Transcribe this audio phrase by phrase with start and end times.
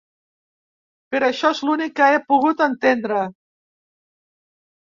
[1.15, 3.21] Però això és l'únic que he pogut entendre.